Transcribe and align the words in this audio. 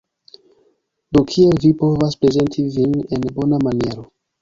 Do 1.13 1.23
kiel 1.33 1.53
vi 1.67 1.71
povas 1.83 2.19
prezenti 2.25 2.69
vin 2.79 2.99
en 3.19 3.33
bona 3.41 3.65
maniero 3.69 4.13